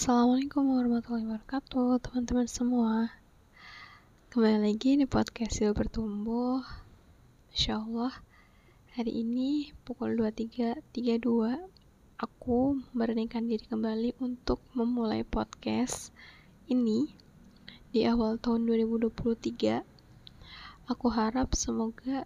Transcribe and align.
Assalamualaikum 0.00 0.64
warahmatullahi 0.64 1.28
wabarakatuh 1.28 2.00
teman-teman 2.00 2.48
semua. 2.48 3.12
Kembali 4.32 4.72
lagi 4.72 4.96
di 4.96 5.04
podcast 5.04 5.60
Sil 5.60 5.76
Bertumbuh. 5.76 6.64
Insya 7.52 7.84
Allah 7.84 8.08
Hari 8.96 9.12
ini 9.12 9.76
pukul 9.84 10.16
23.32 10.16 11.20
Aku 12.16 12.80
memberanikan 12.80 13.44
diri 13.44 13.60
kembali 13.60 14.16
untuk 14.24 14.64
memulai 14.72 15.20
podcast 15.20 16.16
ini 16.64 17.12
Di 17.92 18.08
awal 18.08 18.40
tahun 18.40 18.72
2023 18.72 19.84
Aku 20.88 21.06
harap 21.12 21.52
semoga 21.52 22.24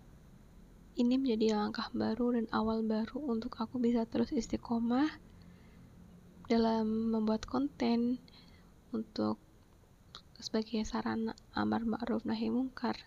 ini 0.95 1.19
menjadi 1.19 1.59
langkah 1.59 1.91
baru 1.91 2.39
dan 2.39 2.47
awal 2.55 2.87
baru 2.87 3.19
untuk 3.19 3.59
aku 3.59 3.83
bisa 3.83 4.07
terus 4.07 4.31
istiqomah 4.31 5.24
dalam 6.45 7.13
membuat 7.13 7.49
konten 7.49 8.21
untuk 8.93 9.41
sebagai 10.37 10.85
sarana 10.85 11.33
amar 11.57 11.89
ma'ruf 11.89 12.29
nahi 12.29 12.53
mungkar 12.53 13.01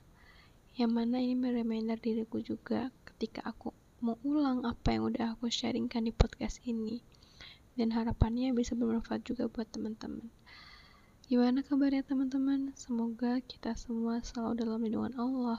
yang 0.77 0.93
mana 0.93 1.21
ini 1.21 1.37
mereminder 1.37 1.97
diriku 1.97 2.41
juga 2.41 2.93
ketika 3.05 3.45
aku 3.45 3.73
mau 3.97 4.13
ulang 4.21 4.61
apa 4.61 4.93
yang 4.93 5.09
udah 5.09 5.33
aku 5.33 5.49
sharingkan 5.49 6.05
di 6.05 6.13
podcast 6.13 6.61
ini. 6.69 7.01
Dan 7.77 7.93
harapannya 7.93 8.53
bisa 8.53 8.73
bermanfaat 8.73 9.25
juga 9.25 9.49
buat 9.49 9.69
teman-teman. 9.69 10.29
Gimana 11.29 11.61
kabarnya 11.65 12.05
teman-teman? 12.05 12.73
Semoga 12.73 13.41
kita 13.41 13.73
semua 13.77 14.21
selalu 14.21 14.65
dalam 14.65 14.81
lindungan 14.81 15.13
Allah 15.17 15.57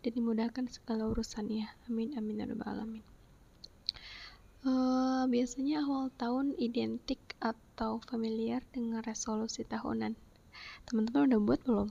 dan 0.00 0.12
dimudahkan 0.12 0.68
segala 0.72 1.08
urusannya. 1.08 1.68
Amin 1.88 2.16
amin 2.16 2.44
ya 2.44 2.46
alamin 2.64 3.19
Uh, 4.60 5.24
biasanya 5.32 5.80
awal 5.80 6.12
tahun 6.20 6.52
identik 6.60 7.16
atau 7.40 7.96
familiar 8.04 8.60
dengan 8.68 9.00
resolusi 9.00 9.64
tahunan. 9.64 10.12
Teman-teman 10.84 11.32
udah 11.32 11.40
buat 11.40 11.60
belum? 11.64 11.88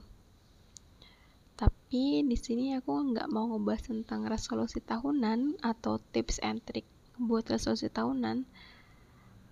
Tapi 1.58 2.22
di 2.22 2.38
sini 2.38 2.78
aku 2.78 2.94
nggak 3.10 3.26
mau 3.26 3.50
ngebahas 3.50 3.90
tentang 3.90 4.22
resolusi 4.30 4.78
tahunan 4.78 5.58
atau 5.66 5.98
tips 6.14 6.38
and 6.46 6.62
trick 6.62 6.86
buat 7.18 7.42
resolusi 7.50 7.90
tahunan. 7.90 8.46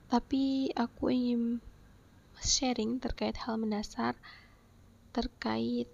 Tapi 0.07 0.71
aku 0.79 1.11
ingin 1.11 1.59
sharing 2.39 3.03
terkait 3.03 3.35
hal 3.35 3.59
mendasar 3.59 4.15
terkait 5.11 5.91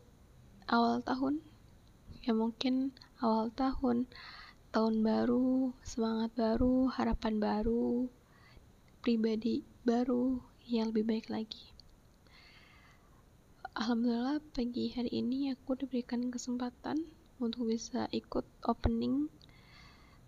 awal 0.68 1.00
tahun. 1.00 1.40
Ya 2.20 2.36
mungkin 2.36 2.92
awal 3.24 3.48
tahun 3.48 4.12
tahun 4.74 5.06
baru, 5.06 5.70
semangat 5.86 6.34
baru, 6.34 6.90
harapan 6.90 7.38
baru, 7.38 8.10
pribadi 9.06 9.62
baru 9.86 10.42
yang 10.66 10.90
lebih 10.90 11.06
baik 11.06 11.30
lagi. 11.30 11.70
Alhamdulillah 13.78 14.42
pagi 14.50 14.90
hari 14.90 15.14
ini 15.14 15.54
aku 15.54 15.78
diberikan 15.78 16.26
kesempatan 16.26 17.06
untuk 17.38 17.70
bisa 17.70 18.10
ikut 18.10 18.42
opening 18.66 19.30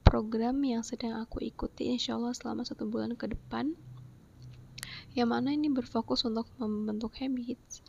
program 0.07 0.63
yang 0.63 0.87
sedang 0.87 1.19
aku 1.19 1.43
ikuti 1.43 1.91
insya 1.91 2.15
Allah 2.15 2.31
selama 2.31 2.63
satu 2.63 2.87
bulan 2.87 3.19
ke 3.19 3.27
depan 3.27 3.75
yang 5.19 5.35
mana 5.35 5.59
ini 5.59 5.75
berfokus 5.75 6.23
untuk 6.23 6.47
membentuk 6.63 7.19
habits 7.19 7.83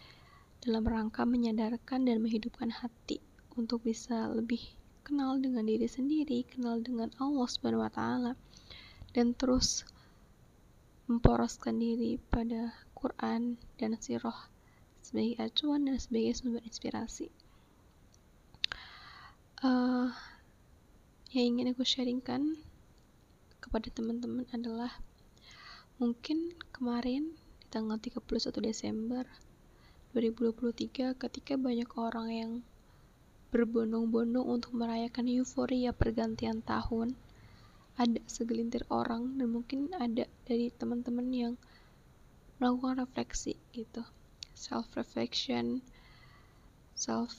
dalam 0.66 0.90
rangka 0.90 1.22
menyadarkan 1.22 2.10
dan 2.10 2.18
menghidupkan 2.18 2.74
hati 2.74 3.22
untuk 3.54 3.86
bisa 3.86 4.26
lebih 4.34 4.74
kenal 5.08 5.40
dengan 5.40 5.64
diri 5.64 5.88
sendiri, 5.88 6.44
kenal 6.44 6.84
dengan 6.84 7.08
Allah 7.16 7.48
Subhanahu 7.48 7.80
wa 7.80 7.88
taala 7.88 8.36
dan 9.16 9.32
terus 9.32 9.88
memporoskan 11.08 11.80
diri 11.80 12.20
pada 12.28 12.76
Quran 12.92 13.56
dan 13.80 13.96
sirah 13.96 14.52
sebagai 15.00 15.40
acuan 15.40 15.88
dan 15.88 15.96
sebagai 15.96 16.36
sumber 16.36 16.60
inspirasi. 16.68 17.32
Uh, 19.64 20.12
yang 21.32 21.56
ingin 21.56 21.72
aku 21.72 21.88
sharingkan 21.88 22.60
kepada 23.64 23.88
teman-teman 23.88 24.44
adalah 24.52 24.92
mungkin 26.04 26.52
kemarin 26.76 27.32
di 27.64 27.66
tanggal 27.72 27.96
31 27.96 28.28
Desember 28.60 29.24
2023 30.12 31.16
ketika 31.16 31.56
banyak 31.56 31.90
orang 31.96 32.28
yang 32.28 32.52
berbondong-bondong 33.48 34.44
untuk 34.44 34.76
merayakan 34.76 35.32
euforia 35.32 35.96
pergantian 35.96 36.60
tahun. 36.60 37.16
Ada 37.98 38.22
segelintir 38.30 38.86
orang 38.94 39.40
dan 39.42 39.50
mungkin 39.50 39.90
ada 39.98 40.30
dari 40.46 40.70
teman-teman 40.70 41.28
yang 41.34 41.54
melakukan 42.62 43.02
refleksi 43.02 43.58
gitu. 43.74 44.06
Self 44.54 44.94
reflection, 44.98 45.82
self 46.94 47.34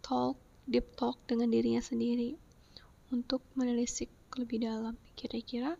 talk, 0.00 0.36
deep 0.64 0.96
talk 0.96 1.20
dengan 1.28 1.52
dirinya 1.52 1.80
sendiri 1.80 2.36
untuk 3.14 3.40
menelisik 3.54 4.10
lebih 4.36 4.66
dalam. 4.66 4.98
Kira-kira 5.14 5.78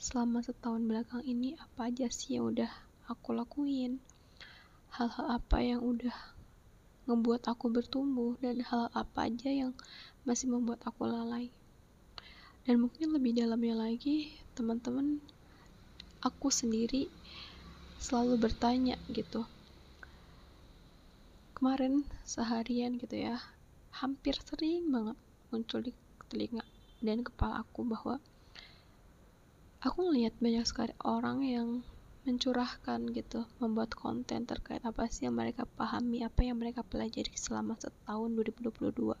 selama 0.00 0.42
setahun 0.42 0.82
belakang 0.82 1.22
ini 1.22 1.54
apa 1.60 1.92
aja 1.92 2.10
sih 2.10 2.38
yang 2.40 2.50
udah 2.50 2.70
aku 3.06 3.36
lakuin? 3.36 4.02
Hal-hal 4.92 5.38
apa 5.38 5.58
yang 5.62 5.80
udah 5.84 6.31
ngebuat 7.06 7.50
aku 7.50 7.70
bertumbuh 7.72 8.38
dan 8.38 8.62
hal 8.62 8.86
apa 8.94 9.26
aja 9.26 9.50
yang 9.50 9.72
masih 10.22 10.46
membuat 10.50 10.82
aku 10.86 11.06
lalai. 11.06 11.50
Dan 12.62 12.78
mungkin 12.78 13.10
lebih 13.10 13.34
dalamnya 13.34 13.74
lagi, 13.74 14.38
teman-teman, 14.54 15.18
aku 16.22 16.46
sendiri 16.54 17.10
selalu 17.98 18.38
bertanya 18.38 18.94
gitu. 19.10 19.42
Kemarin 21.58 22.06
seharian 22.22 22.98
gitu 23.02 23.18
ya, 23.18 23.38
hampir 23.98 24.38
sering 24.46 24.90
banget 24.94 25.18
muncul 25.50 25.82
di 25.82 25.92
telinga 26.30 26.62
dan 27.02 27.26
kepala 27.26 27.66
aku 27.66 27.84
bahwa 27.84 28.22
aku 29.82 29.98
ngelihat 30.06 30.38
banyak 30.38 30.62
sekali 30.64 30.94
orang 31.02 31.42
yang 31.42 31.68
mencurahkan 32.22 33.10
gitu, 33.10 33.42
membuat 33.58 33.98
konten 33.98 34.46
terkait 34.46 34.78
apa 34.86 35.10
sih 35.10 35.26
yang 35.26 35.34
mereka 35.34 35.66
pahami, 35.66 36.22
apa 36.22 36.46
yang 36.46 36.54
mereka 36.54 36.86
pelajari 36.86 37.34
selama 37.34 37.74
setahun 37.82 38.30
2022. 38.38 39.18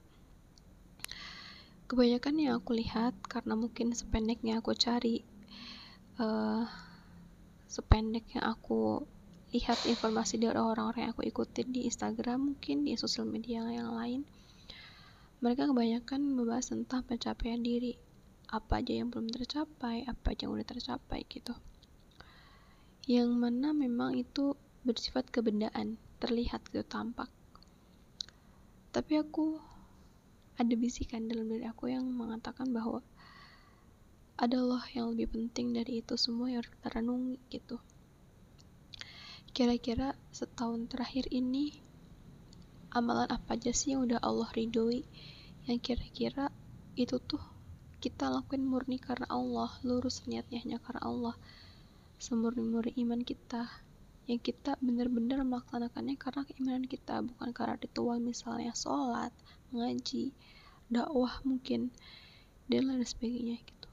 Kebanyakan 1.90 2.34
yang 2.38 2.52
aku 2.62 2.78
lihat 2.78 3.18
karena 3.26 3.58
mungkin 3.58 3.90
sependeknya 3.90 4.62
aku 4.62 4.78
cari, 4.78 5.26
uh, 6.22 6.62
sependek 7.66 8.38
aku 8.38 9.02
lihat 9.50 9.82
informasi 9.84 10.38
dari 10.38 10.54
orang-orang 10.54 11.10
yang 11.10 11.12
aku 11.18 11.26
ikutin 11.26 11.74
di 11.74 11.90
Instagram, 11.90 12.54
mungkin 12.54 12.86
di 12.86 12.94
sosial 12.94 13.26
media 13.26 13.66
yang 13.66 13.98
lain, 13.98 14.22
mereka 15.42 15.66
kebanyakan 15.66 16.22
membahas 16.22 16.70
tentang 16.70 17.02
pencapaian 17.02 17.58
diri, 17.58 17.98
apa 18.46 18.78
aja 18.78 18.94
yang 18.94 19.10
belum 19.10 19.26
tercapai, 19.26 20.06
apa 20.06 20.38
aja 20.38 20.46
yang 20.46 20.54
udah 20.54 20.68
tercapai 20.70 21.26
gitu 21.26 21.52
yang 23.10 23.34
mana 23.34 23.74
memang 23.74 24.14
itu 24.14 24.54
bersifat 24.86 25.26
kebendaan, 25.30 25.98
terlihat 26.22 26.62
gitu 26.70 26.86
tampak. 26.86 27.26
Tapi 28.94 29.18
aku 29.18 29.58
ada 30.54 30.74
bisikan 30.78 31.26
dalam 31.26 31.50
diri 31.50 31.66
aku 31.66 31.90
yang 31.90 32.06
mengatakan 32.06 32.70
bahwa 32.70 33.02
ada 34.38 34.58
Allah 34.58 34.84
yang 34.94 35.10
lebih 35.10 35.34
penting 35.34 35.74
dari 35.74 35.98
itu 35.98 36.14
semua 36.14 36.46
yang 36.46 36.62
harus 36.62 36.70
kita 36.78 36.88
renungi 36.94 37.36
gitu. 37.50 37.76
Kira-kira 39.50 40.14
setahun 40.30 40.86
terakhir 40.86 41.26
ini 41.34 41.74
amalan 42.94 43.26
apa 43.26 43.58
aja 43.58 43.74
sih 43.74 43.96
yang 43.96 44.06
udah 44.06 44.20
Allah 44.22 44.48
ridhoi 44.54 45.02
yang 45.66 45.78
kira-kira 45.78 46.54
itu 46.94 47.16
tuh 47.22 47.40
kita 48.02 48.26
lakuin 48.28 48.66
murni 48.66 48.98
karena 48.98 49.30
Allah, 49.30 49.70
lurus 49.86 50.26
niatnya 50.26 50.58
hanya 50.58 50.82
karena 50.82 51.02
Allah 51.06 51.34
semurni-murni 52.22 52.94
iman 53.02 53.18
kita 53.26 53.66
yang 54.30 54.38
kita 54.38 54.78
benar-benar 54.78 55.42
melaksanakannya 55.42 56.14
karena 56.14 56.46
keimanan 56.46 56.86
kita 56.86 57.18
bukan 57.26 57.50
karena 57.50 57.74
ritual 57.74 58.22
misalnya 58.22 58.70
sholat, 58.78 59.34
mengaji, 59.74 60.30
dakwah 60.86 61.42
mungkin 61.42 61.90
dan 62.70 62.86
lain 62.86 63.02
sebagainya 63.02 63.58
gitu. 63.58 63.88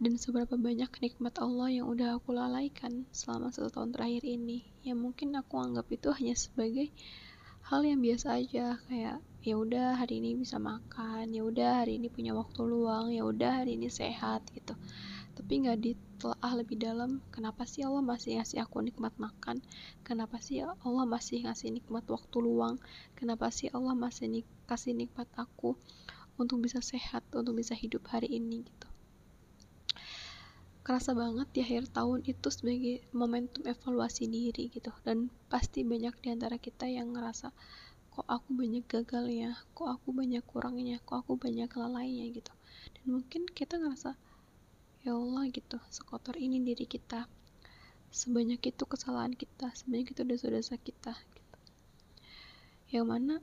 Dan 0.00 0.16
seberapa 0.16 0.56
banyak 0.56 0.88
nikmat 1.04 1.36
Allah 1.44 1.68
yang 1.68 1.92
udah 1.92 2.16
aku 2.16 2.32
lalaikan 2.32 3.04
selama 3.12 3.52
satu 3.52 3.68
tahun 3.68 3.92
terakhir 3.92 4.24
ini 4.24 4.64
yang 4.80 5.04
mungkin 5.04 5.36
aku 5.36 5.60
anggap 5.60 5.92
itu 5.92 6.08
hanya 6.08 6.32
sebagai 6.32 6.88
hal 7.68 7.84
yang 7.84 8.00
biasa 8.00 8.40
aja 8.40 8.80
kayak 8.88 9.20
ya 9.44 9.54
udah 9.60 10.00
hari 10.00 10.24
ini 10.24 10.40
bisa 10.40 10.56
makan 10.56 11.32
ya 11.32 11.44
udah 11.44 11.84
hari 11.84 12.00
ini 12.00 12.08
punya 12.08 12.32
waktu 12.32 12.60
luang 12.64 13.12
ya 13.12 13.28
udah 13.28 13.64
hari 13.64 13.76
ini 13.76 13.92
sehat 13.92 14.44
gitu. 14.56 14.72
Tapi 15.36 15.52
nggak 15.64 15.78
ditelaah 16.24 16.56
lebih 16.56 16.80
dalam 16.80 17.20
kenapa 17.28 17.68
sih 17.68 17.84
Allah 17.84 18.00
masih 18.00 18.40
ngasih 18.40 18.64
aku 18.64 18.80
nikmat 18.80 19.12
makan? 19.20 19.60
Kenapa 20.00 20.40
sih 20.40 20.64
Allah 20.64 21.04
masih 21.04 21.44
ngasih 21.44 21.68
nikmat 21.68 22.08
waktu 22.08 22.40
luang? 22.40 22.80
Kenapa 23.12 23.52
sih 23.52 23.68
Allah 23.68 23.92
masih 23.92 24.32
nik 24.32 24.48
kasih 24.64 24.96
nikmat 24.96 25.28
aku 25.36 25.76
untuk 26.40 26.64
bisa 26.64 26.80
sehat 26.80 27.28
untuk 27.36 27.60
bisa 27.60 27.76
hidup 27.76 28.08
hari 28.08 28.40
ini 28.40 28.64
gitu? 28.64 28.88
Kerasa 30.80 31.12
banget 31.12 31.44
di 31.52 31.60
akhir 31.60 31.92
tahun 31.92 32.24
itu 32.24 32.48
sebagai 32.48 33.04
momentum 33.12 33.68
evaluasi 33.68 34.24
diri 34.24 34.72
gitu. 34.72 34.96
Dan 35.04 35.28
pasti 35.52 35.84
banyak 35.84 36.24
di 36.24 36.32
antara 36.32 36.56
kita 36.56 36.88
yang 36.88 37.12
ngerasa 37.12 37.52
kok 38.08 38.24
aku 38.24 38.48
banyak 38.56 38.88
gagalnya? 38.88 39.60
Kok 39.76 40.00
aku 40.00 40.16
banyak 40.16 40.40
kurangnya? 40.48 41.04
Kok 41.04 41.20
aku 41.20 41.36
banyak 41.36 41.68
lalainya 41.68 42.32
gitu. 42.32 42.52
Dan 42.96 43.12
mungkin 43.12 43.44
kita 43.44 43.76
ngerasa 43.76 44.16
ya 45.04 45.12
Allah 45.12 45.44
gitu 45.52 45.76
sekotor 45.92 46.40
ini 46.40 46.64
diri 46.64 46.88
kita. 46.88 47.28
Sebanyak 48.08 48.64
itu 48.64 48.84
kesalahan 48.88 49.36
kita 49.36 49.68
sebanyak 49.76 50.16
itu 50.16 50.22
dosa-dosa 50.24 50.80
kita 50.80 51.12
gitu. 51.36 51.58
yang 52.94 53.10
mana 53.12 53.42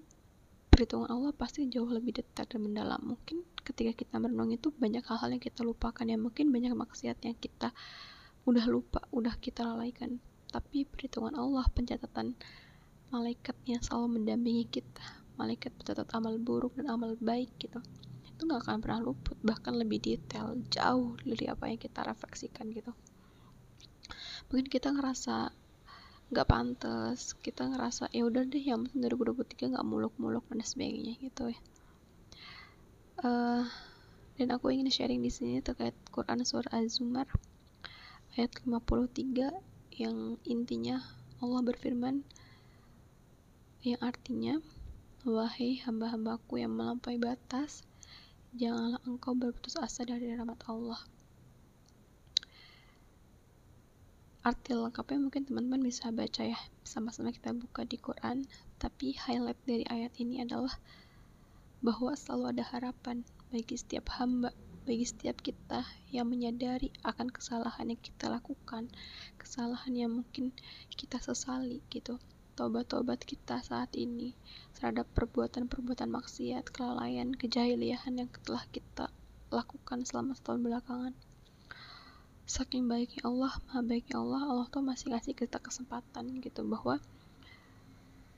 perhitungan 0.74 1.12
Allah 1.12 1.36
pasti 1.38 1.70
jauh 1.70 1.86
lebih 1.86 2.18
detail 2.18 2.50
dan 2.50 2.66
mendalam. 2.66 3.02
Mungkin 3.04 3.46
ketika 3.62 3.94
kita 3.94 4.18
merenung 4.18 4.50
itu 4.50 4.74
banyak 4.74 5.06
hal-hal 5.06 5.30
yang 5.38 5.44
kita 5.44 5.62
lupakan 5.62 6.02
ya 6.02 6.18
mungkin 6.18 6.50
banyak 6.50 6.74
maksiat 6.74 7.22
yang 7.22 7.38
kita 7.38 7.70
udah 8.50 8.66
lupa 8.66 9.06
udah 9.14 9.38
kita 9.38 9.62
lalaikan. 9.62 10.18
Tapi 10.50 10.90
perhitungan 10.90 11.38
Allah 11.38 11.70
pencatatan 11.70 12.34
malaikat 13.14 13.54
yang 13.70 13.86
selalu 13.86 14.18
mendampingi 14.18 14.66
kita. 14.66 15.06
Malaikat 15.38 15.78
pencatat 15.78 16.10
amal 16.18 16.42
buruk 16.42 16.74
dan 16.74 16.90
amal 16.90 17.14
baik 17.22 17.54
gitu 17.62 17.78
itu 18.42 18.50
nggak 18.50 18.66
akan 18.66 18.82
pernah 18.82 19.06
luput 19.06 19.38
bahkan 19.46 19.78
lebih 19.78 20.02
detail 20.02 20.58
jauh 20.74 21.14
dari 21.22 21.46
apa 21.46 21.70
yang 21.70 21.78
kita 21.78 22.02
refleksikan 22.02 22.74
gitu. 22.74 22.90
Mungkin 24.50 24.66
kita 24.66 24.90
ngerasa 24.90 25.54
nggak 26.34 26.48
pantas 26.50 27.38
kita 27.38 27.70
ngerasa 27.70 28.10
ya 28.10 28.26
udah 28.26 28.42
deh 28.50 28.66
yang 28.66 28.90
penting 28.90 29.14
2023 29.14 29.78
nggak 29.78 29.86
muluk-muluk 29.86 30.42
dan 30.50 30.66
sebagainya 30.66 31.22
gitu 31.22 31.54
ya. 31.54 31.62
Uh, 33.22 33.70
dan 34.42 34.58
aku 34.58 34.74
ingin 34.74 34.90
sharing 34.90 35.22
di 35.22 35.30
sini 35.30 35.62
terkait 35.62 35.94
Quran 36.10 36.42
surah 36.42 36.82
Az-Zumar 36.82 37.30
ayat 38.34 38.50
53 38.66 40.02
yang 40.02 40.42
intinya 40.50 40.98
Allah 41.46 41.62
berfirman 41.62 42.26
yang 43.86 44.02
artinya 44.02 44.58
wahai 45.30 45.78
hamba-hambaku 45.86 46.58
yang 46.58 46.74
melampaui 46.74 47.22
batas 47.22 47.86
janganlah 48.56 49.00
engkau 49.08 49.32
berputus 49.36 49.80
asa 49.80 50.04
dari 50.04 50.32
rahmat 50.36 50.60
Allah. 50.68 51.00
Arti 54.42 54.74
lengkapnya 54.74 55.22
mungkin 55.22 55.46
teman-teman 55.46 55.86
bisa 55.86 56.10
baca 56.10 56.42
ya. 56.42 56.58
Sama-sama 56.82 57.30
kita 57.30 57.54
buka 57.54 57.86
di 57.86 58.02
Quran. 58.02 58.50
Tapi 58.82 59.14
highlight 59.14 59.62
dari 59.70 59.86
ayat 59.86 60.18
ini 60.18 60.42
adalah 60.42 60.74
bahwa 61.82 62.14
selalu 62.18 62.58
ada 62.58 62.64
harapan 62.74 63.22
bagi 63.54 63.78
setiap 63.78 64.10
hamba 64.18 64.54
bagi 64.82 65.06
setiap 65.06 65.38
kita 65.46 65.86
yang 66.10 66.26
menyadari 66.26 66.90
akan 67.06 67.30
kesalahan 67.30 67.94
yang 67.94 68.02
kita 68.02 68.34
lakukan 68.34 68.90
kesalahan 69.38 69.94
yang 69.94 70.10
mungkin 70.10 70.50
kita 70.94 71.22
sesali 71.22 71.86
gitu 71.94 72.18
tobat-tobat 72.54 73.24
kita 73.24 73.64
saat 73.64 73.96
ini 73.96 74.36
terhadap 74.76 75.08
perbuatan-perbuatan 75.16 76.10
maksiat, 76.12 76.70
kelalaian, 76.70 77.32
kejahiliahan 77.34 78.14
yang 78.26 78.30
telah 78.44 78.66
kita 78.70 79.08
lakukan 79.52 80.04
selama 80.08 80.36
setahun 80.36 80.62
belakangan. 80.64 81.14
Saking 82.48 82.92
baiknya 82.92 83.24
Allah 83.24 83.54
maha 83.68 83.80
baiknya 83.80 84.20
Allah 84.20 84.42
Allah 84.44 84.68
tuh 84.68 84.84
masih 84.84 85.16
ngasih 85.16 85.36
kita 85.38 85.60
kesempatan 85.64 86.44
gitu 86.44 86.68
bahwa 86.68 87.00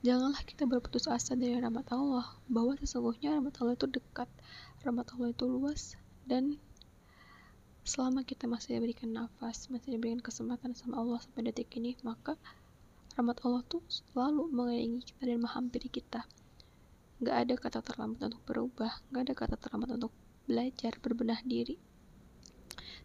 janganlah 0.04 0.44
kita 0.46 0.68
berputus 0.68 1.08
asa 1.08 1.34
dari 1.34 1.58
rahmat 1.58 1.88
Allah 1.96 2.28
bahwa 2.52 2.78
sesungguhnya 2.78 3.40
rahmat 3.40 3.56
Allah 3.64 3.74
itu 3.74 3.88
dekat 3.88 4.30
rahmat 4.84 5.08
Allah 5.16 5.32
itu 5.32 5.46
luas 5.48 5.96
dan 6.30 6.60
selama 7.88 8.28
kita 8.28 8.46
masih 8.52 8.78
diberikan 8.78 9.16
nafas 9.16 9.72
masih 9.72 9.96
diberikan 9.96 10.20
kesempatan 10.20 10.76
sama 10.76 11.00
Allah 11.00 11.24
sampai 11.24 11.52
detik 11.52 11.72
ini 11.80 11.96
maka 12.04 12.36
rahmat 13.14 13.46
Allah 13.46 13.62
tuh 13.70 13.86
selalu 13.86 14.50
mengelilingi 14.50 15.06
kita 15.06 15.22
dan 15.30 15.38
menghampiri 15.38 15.86
kita. 15.86 16.26
Nggak 17.22 17.38
ada 17.46 17.54
kata 17.62 17.80
terlambat 17.86 18.20
untuk 18.26 18.42
berubah 18.42 18.92
nggak 19.14 19.22
ada 19.30 19.34
kata 19.38 19.56
terlambat 19.62 19.90
untuk 20.02 20.10
belajar 20.50 20.98
berbenah 20.98 21.40
diri. 21.46 21.78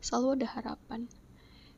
Selalu 0.01 0.41
ada 0.41 0.47
harapan. 0.57 1.05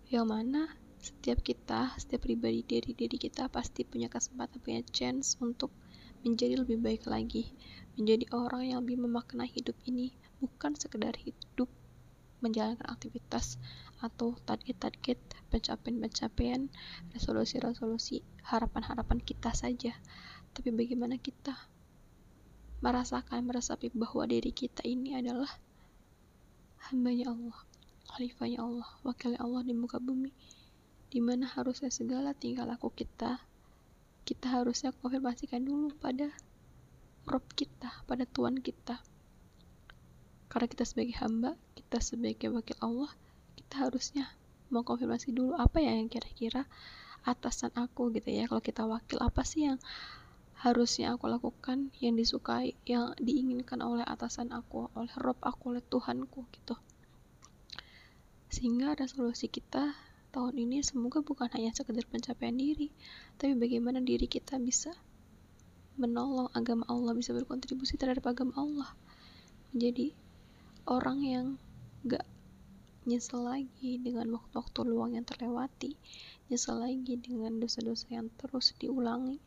Yang 0.06 0.26
mana 0.30 0.62
setiap 1.02 1.42
kita, 1.42 1.90
setiap 1.98 2.22
pribadi 2.22 2.62
dari 2.62 2.94
diri 2.94 3.18
kita 3.18 3.50
pasti 3.50 3.82
punya 3.82 4.06
kesempatan, 4.06 4.62
punya 4.62 4.82
chance 4.94 5.34
untuk 5.42 5.74
menjadi 6.22 6.60
lebih 6.60 6.78
baik 6.78 7.10
lagi, 7.10 7.50
menjadi 7.98 8.30
orang 8.30 8.62
yang 8.68 8.78
lebih 8.84 9.00
memaknai 9.00 9.48
hidup 9.50 9.74
ini, 9.88 10.14
bukan 10.38 10.76
sekedar 10.78 11.16
hidup 11.18 11.66
menjalankan 12.40 12.88
aktivitas 12.88 13.60
atau 14.00 14.34
target-target 14.48 15.20
pencapaian-pencapaian, 15.52 16.72
resolusi-resolusi, 17.12 18.24
harapan-harapan 18.48 19.20
kita 19.20 19.52
saja. 19.52 19.92
Tapi 20.56 20.72
bagaimana 20.72 21.20
kita 21.20 21.54
merasakan, 22.80 23.44
meresapi 23.44 23.92
bahwa 23.92 24.24
diri 24.24 24.50
kita 24.50 24.82
ini 24.88 25.14
adalah 25.14 25.52
hambanya 26.90 27.30
Allah 27.30 27.60
khalifahnya 28.10 28.58
Allah, 28.58 28.88
wakilnya 29.06 29.38
Allah 29.38 29.62
di 29.62 29.70
muka 29.70 30.02
bumi, 30.02 30.34
di 31.14 31.22
mana 31.22 31.46
harusnya 31.46 31.94
segala 31.94 32.34
tingkah 32.34 32.66
laku 32.66 32.90
kita, 32.90 33.38
kita 34.26 34.46
harusnya 34.50 34.90
konfirmasikan 34.98 35.62
dulu 35.62 35.94
pada 35.94 36.34
Rob 37.30 37.44
kita, 37.54 38.02
pada 38.10 38.26
Tuhan 38.26 38.58
kita. 38.58 38.98
Karena 40.50 40.66
kita 40.66 40.82
sebagai 40.82 41.14
hamba, 41.22 41.54
kita 41.78 42.02
sebagai 42.02 42.50
wakil 42.50 42.74
Allah, 42.82 43.10
kita 43.70 43.86
harusnya 43.86 44.26
mau 44.74 44.82
konfirmasi 44.82 45.30
dulu 45.30 45.54
apa 45.54 45.78
ya 45.78 45.94
yang 45.94 46.10
kira-kira 46.10 46.66
atasan 47.22 47.70
aku 47.78 48.10
gitu 48.10 48.26
ya. 48.34 48.50
Kalau 48.50 48.58
kita 48.58 48.82
wakil, 48.82 49.22
apa 49.22 49.46
sih 49.46 49.70
yang 49.70 49.78
harusnya 50.58 51.14
aku 51.14 51.30
lakukan, 51.30 51.94
yang 52.02 52.18
disukai, 52.18 52.74
yang 52.82 53.14
diinginkan 53.22 53.78
oleh 53.78 54.02
atasan 54.02 54.50
aku, 54.50 54.90
oleh 54.98 55.14
Rob 55.22 55.38
aku, 55.38 55.70
oleh 55.70 55.84
Tuhanku 55.86 56.50
gitu 56.50 56.74
sehingga 58.50 58.98
resolusi 58.98 59.46
kita 59.46 59.94
tahun 60.34 60.58
ini 60.58 60.82
semoga 60.82 61.22
bukan 61.22 61.46
hanya 61.54 61.70
sekedar 61.70 62.02
pencapaian 62.10 62.54
diri, 62.54 62.90
tapi 63.38 63.54
bagaimana 63.54 64.02
diri 64.02 64.26
kita 64.26 64.58
bisa 64.58 64.90
menolong 65.94 66.50
agama 66.50 66.82
Allah, 66.90 67.14
bisa 67.14 67.30
berkontribusi 67.30 67.94
terhadap 67.94 68.26
agama 68.26 68.54
Allah. 68.58 68.90
Menjadi 69.70 70.10
orang 70.90 71.18
yang 71.22 71.46
gak 72.02 72.26
nyesel 73.08 73.48
lagi 73.48 73.96
dengan 73.96 74.36
waktu-waktu 74.36 74.80
luang 74.84 75.16
yang 75.16 75.24
terlewati, 75.24 75.96
nyesel 76.52 76.80
lagi 76.82 77.16
dengan 77.16 77.56
dosa-dosa 77.56 78.10
yang 78.12 78.28
terus 78.36 78.76
diulangi. 78.76 79.40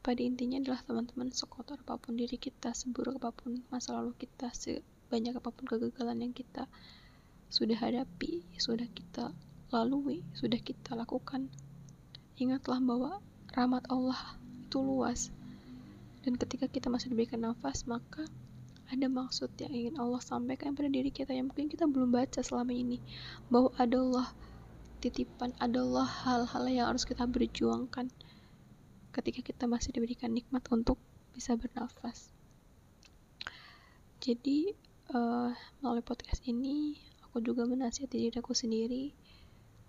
Pada 0.00 0.24
intinya 0.24 0.56
adalah 0.56 0.80
teman-teman 0.80 1.28
sekotor 1.28 1.76
apa 1.84 2.00
pun 2.00 2.16
diri 2.16 2.40
kita, 2.40 2.72
seburuk 2.72 3.20
apa 3.20 3.36
pun 3.36 3.60
masa 3.68 4.00
lalu 4.00 4.16
kita, 4.16 4.48
banyak 5.12 5.36
apa 5.36 5.52
pun 5.52 5.68
kegagalan 5.68 6.24
yang 6.24 6.32
kita 6.32 6.64
sudah 7.52 7.76
hadapi, 7.76 8.46
sudah 8.56 8.88
kita 8.88 9.34
lalui, 9.68 10.24
sudah 10.32 10.56
kita 10.56 10.96
lakukan. 10.96 11.52
Ingatlah 12.40 12.80
bahwa 12.80 13.20
rahmat 13.52 13.84
Allah 13.92 14.38
itu 14.64 14.80
luas. 14.80 15.28
Dan 16.24 16.40
ketika 16.40 16.64
kita 16.70 16.88
masih 16.88 17.12
diberikan 17.12 17.44
nafas, 17.44 17.84
maka 17.84 18.24
ada 18.90 19.06
maksud 19.06 19.54
yang 19.62 19.70
ingin 19.70 19.94
Allah 20.02 20.18
sampaikan 20.18 20.74
pada 20.74 20.90
diri 20.90 21.14
kita 21.14 21.30
yang 21.30 21.46
mungkin 21.46 21.70
kita 21.70 21.86
belum 21.86 22.10
baca 22.10 22.42
selama 22.42 22.74
ini. 22.74 22.98
Bahwa 23.46 23.70
adalah 23.78 24.34
titipan, 24.98 25.54
adalah 25.62 26.04
hal-hal 26.26 26.64
yang 26.66 26.86
harus 26.90 27.06
kita 27.06 27.22
berjuangkan 27.24 28.10
ketika 29.14 29.40
kita 29.46 29.64
masih 29.70 29.94
diberikan 29.94 30.34
nikmat 30.34 30.66
untuk 30.74 30.98
bisa 31.30 31.54
bernafas. 31.54 32.34
Jadi, 34.20 34.74
uh, 35.14 35.54
melalui 35.80 36.04
podcast 36.04 36.42
ini 36.44 36.98
aku 37.24 37.40
juga 37.40 37.64
menasihati 37.64 38.28
diri 38.28 38.36
aku 38.36 38.52
sendiri 38.52 39.14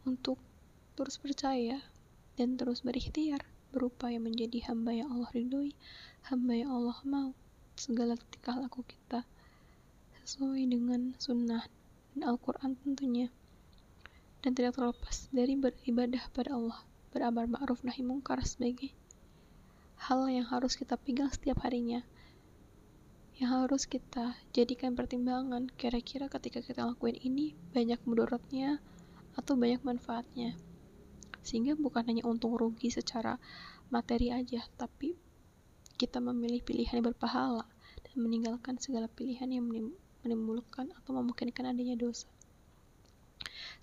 untuk 0.06 0.38
terus 0.94 1.18
percaya 1.18 1.82
dan 2.38 2.56
terus 2.56 2.86
berikhtiar 2.86 3.42
berupaya 3.74 4.22
menjadi 4.22 4.72
hamba 4.72 4.94
yang 4.94 5.10
Allah 5.10 5.32
ridhoi, 5.34 5.74
hamba 6.30 6.54
yang 6.54 6.70
Allah 6.70 7.00
mau. 7.04 7.32
Segala 7.82 8.14
tingkah 8.30 8.62
laku 8.62 8.86
kita 8.86 9.26
sesuai 10.22 10.70
dengan 10.70 11.18
sunnah 11.18 11.66
dan 12.14 12.22
Al-Quran 12.30 12.78
tentunya. 12.78 13.34
Dan 14.46 14.54
tidak 14.54 14.78
terlepas 14.78 15.26
dari 15.34 15.58
beribadah 15.58 16.30
pada 16.30 16.54
Allah, 16.54 16.78
beramar 17.10 17.50
ma'ruf 17.50 17.82
nahi 17.82 18.06
mungkar 18.06 18.38
sebagai 18.46 18.94
hal 20.02 20.30
yang 20.30 20.46
harus 20.50 20.78
kita 20.78 20.94
pegang 20.98 21.30
setiap 21.30 21.62
harinya 21.62 22.02
yang 23.38 23.66
harus 23.66 23.86
kita 23.86 24.34
jadikan 24.50 24.98
pertimbangan 24.98 25.70
kira-kira 25.78 26.26
ketika 26.26 26.62
kita 26.62 26.86
lakuin 26.86 27.18
ini 27.22 27.54
banyak 27.74 28.02
mudaratnya 28.06 28.82
atau 29.38 29.54
banyak 29.54 29.82
manfaatnya 29.86 30.58
sehingga 31.46 31.78
bukan 31.78 32.06
hanya 32.06 32.26
untung 32.26 32.58
rugi 32.58 32.90
secara 32.90 33.38
materi 33.94 34.30
aja 34.30 34.66
tapi 34.74 35.14
kita 36.02 36.18
memilih 36.18 36.66
pilihan 36.66 36.98
yang 36.98 37.14
berpahala 37.14 37.70
dan 38.02 38.16
meninggalkan 38.18 38.82
segala 38.82 39.06
pilihan 39.06 39.46
yang 39.54 39.70
menimbulkan 40.26 40.90
atau 40.98 41.14
memungkinkan 41.14 41.70
adanya 41.70 41.94
dosa. 41.94 42.26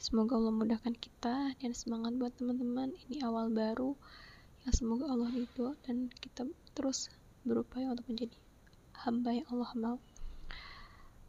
Semoga 0.02 0.34
Allah 0.34 0.50
mudahkan 0.50 0.98
kita 0.98 1.54
dan 1.54 1.70
semangat 1.78 2.18
buat 2.18 2.34
teman-teman. 2.34 2.90
Ini 3.06 3.22
awal 3.22 3.54
baru 3.54 3.94
yang 4.66 4.74
semoga 4.74 5.06
Allah 5.06 5.30
ridho 5.30 5.78
dan 5.86 6.10
kita 6.18 6.50
terus 6.74 7.06
berupaya 7.46 7.94
untuk 7.94 8.10
menjadi 8.10 8.34
hamba 9.06 9.38
yang 9.38 9.46
Allah 9.54 9.70
mau. 9.78 9.98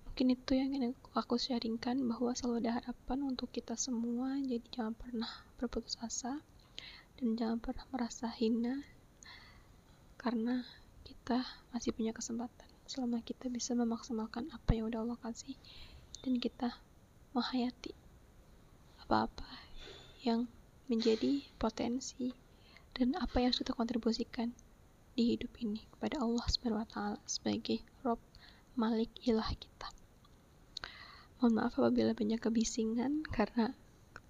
Mungkin 0.09 0.33
itu 0.33 0.51
yang 0.57 0.73
ingin 0.73 0.97
aku 1.13 1.37
sharingkan 1.37 2.01
bahwa 2.09 2.33
selalu 2.33 2.65
ada 2.65 2.81
harapan 2.81 3.29
untuk 3.29 3.53
kita 3.53 3.77
semua. 3.77 4.41
Jadi 4.41 4.65
jangan 4.73 4.97
pernah 4.97 5.29
berputus 5.61 6.01
asa 6.01 6.41
dan 7.21 7.37
jangan 7.37 7.61
pernah 7.61 7.85
merasa 7.93 8.25
hina 8.33 8.81
karena 10.19 10.67
kita 11.29 11.45
masih 11.69 11.93
punya 11.93 12.09
kesempatan 12.09 12.65
selama 12.89 13.21
kita 13.21 13.53
bisa 13.53 13.77
memaksimalkan 13.77 14.49
apa 14.49 14.73
yang 14.73 14.89
udah 14.89 15.05
Allah 15.05 15.19
kasih 15.21 15.53
dan 16.25 16.41
kita 16.41 16.73
menghayati 17.37 17.93
apa-apa 19.05 19.45
yang 20.25 20.49
menjadi 20.89 21.45
potensi 21.61 22.33
dan 22.97 23.13
apa 23.21 23.45
yang 23.45 23.53
sudah 23.53 23.77
kontribusikan 23.77 24.57
di 25.13 25.37
hidup 25.37 25.53
ini 25.61 25.85
kepada 25.93 26.17
Allah 26.17 26.41
Subhanahu 26.49 26.81
wa 26.81 26.89
taala 26.89 27.21
sebagai 27.29 27.85
Rob 28.01 28.17
Malik 28.73 29.13
ilah 29.21 29.53
kita. 29.53 29.85
Mohon 31.37 31.53
maaf 31.61 31.77
apabila 31.77 32.17
banyak 32.17 32.41
kebisingan 32.41 33.21
karena 33.29 33.77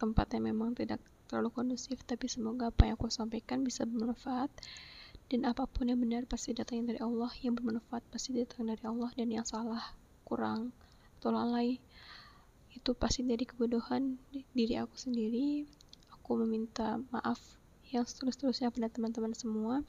tempatnya 0.04 0.52
memang 0.52 0.76
tidak 0.76 1.00
terlalu 1.32 1.64
kondusif 1.64 2.04
tapi 2.04 2.28
semoga 2.28 2.76
apa 2.76 2.92
yang 2.92 3.00
aku 3.00 3.08
sampaikan 3.08 3.64
bisa 3.64 3.88
bermanfaat 3.88 4.52
dan 5.30 5.46
apa 5.46 5.70
pun 5.70 5.86
yang 5.86 6.02
benar 6.02 6.26
pasti 6.26 6.58
datang 6.58 6.90
dari 6.90 6.98
Allah 6.98 7.30
yang 7.46 7.54
bermanfaat 7.54 8.02
pasti 8.10 8.34
datang 8.34 8.66
dari 8.66 8.82
Allah 8.82 9.14
dan 9.14 9.30
yang 9.30 9.46
salah 9.46 9.94
kurang 10.26 10.74
atau 11.22 11.30
lalai 11.30 11.78
itu 12.74 12.94
pasti 12.94 13.26
dari 13.26 13.46
kebodohan 13.46 14.22
diri 14.54 14.78
aku 14.78 14.94
sendiri. 14.94 15.66
Aku 16.14 16.38
meminta 16.46 17.02
maaf 17.10 17.42
yang 17.90 18.06
seterus-terusnya 18.06 18.70
pada 18.70 18.90
teman-teman 18.94 19.34
semua. 19.34 19.82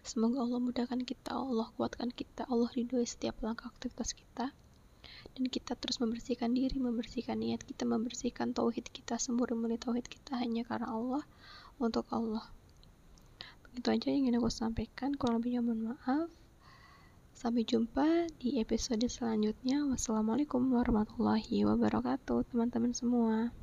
Semoga 0.00 0.40
Allah 0.42 0.60
mudahkan 0.64 1.04
kita 1.04 1.36
Allah 1.36 1.68
kuatkan 1.76 2.08
kita 2.08 2.48
Allah 2.48 2.72
ridhoi 2.72 3.04
setiap 3.04 3.36
langkah 3.44 3.68
aktivitas 3.68 4.16
kita. 4.16 4.50
Dan 5.36 5.44
kita 5.46 5.76
terus 5.78 6.00
membersihkan 6.02 6.56
diri 6.56 6.76
membersihkan 6.80 7.38
niat 7.38 7.62
kita 7.62 7.86
membersihkan 7.86 8.56
tauhid 8.56 8.90
kita 8.90 9.20
sembunyi 9.20 9.78
tauhid 9.78 10.08
kita 10.08 10.34
hanya 10.40 10.66
karena 10.66 10.90
Allah 10.90 11.22
untuk 11.78 12.10
Allah 12.10 12.50
itu 13.78 13.94
aja 13.94 14.10
yang 14.10 14.26
ingin 14.26 14.42
aku 14.42 14.50
sampaikan 14.50 15.14
kurang 15.14 15.38
lebihnya 15.38 15.62
mohon 15.62 15.94
maaf. 15.94 16.26
Sampai 17.30 17.62
jumpa 17.62 18.26
di 18.42 18.58
episode 18.58 19.06
selanjutnya. 19.06 19.86
Wassalamualaikum 19.86 20.58
warahmatullahi 20.74 21.62
wabarakatuh 21.62 22.50
teman-teman 22.50 22.90
semua 22.90 23.54